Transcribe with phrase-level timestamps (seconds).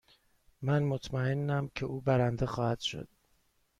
[0.61, 3.07] من مطمئنم که او برنده خواهد شد.